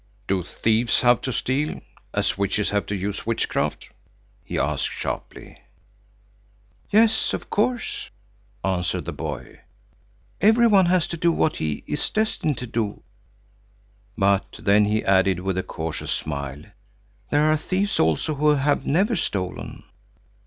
"Do 0.25 0.41
thieves 0.41 1.01
have 1.01 1.21
to 1.21 1.31
steal, 1.31 1.79
as 2.11 2.35
witches 2.35 2.71
have 2.71 2.87
to 2.87 2.95
use 2.95 3.27
witchcraft?" 3.27 3.89
he 4.43 4.57
asked 4.57 4.89
sharply. 4.89 5.61
"Yes, 6.89 7.33
of 7.33 7.51
course," 7.51 8.09
answered 8.63 9.05
the 9.05 9.11
boy; 9.11 9.59
"every 10.41 10.65
one 10.65 10.87
has 10.87 11.07
to 11.09 11.17
do 11.17 11.31
what 11.31 11.57
he 11.57 11.83
is 11.85 12.09
destined 12.09 12.57
to 12.57 12.65
do." 12.65 13.03
But 14.17 14.51
then 14.63 14.85
he 14.85 15.05
added, 15.05 15.41
with 15.41 15.59
a 15.59 15.61
cautious 15.61 16.09
smile: 16.11 16.63
"There 17.29 17.51
are 17.51 17.55
thieves 17.55 17.99
also 17.99 18.33
who 18.33 18.49
have 18.55 18.87
never 18.87 19.15
stolen." 19.15 19.83